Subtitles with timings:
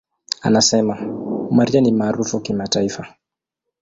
[0.41, 0.95] Anasema,
[1.51, 3.15] "Mariah ni maarufu kimataifa.